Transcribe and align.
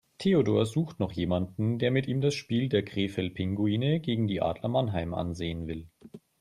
Theodor 0.17 0.65
sucht 0.65 0.99
noch 0.99 1.11
jemanden, 1.11 1.77
der 1.77 1.91
mit 1.91 2.07
ihm 2.07 2.21
das 2.21 2.33
Spiel 2.33 2.69
der 2.69 2.81
Krefeld 2.83 3.35
Pinguine 3.35 3.99
gegen 3.99 4.25
die 4.25 4.41
Adler 4.41 4.67
Mannheim 4.67 5.13
ansehen 5.13 5.67
will. 5.67 5.85